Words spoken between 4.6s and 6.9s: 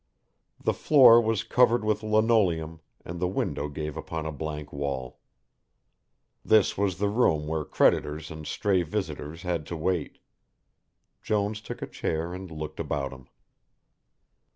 wall. This